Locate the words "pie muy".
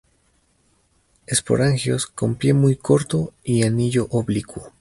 2.33-2.75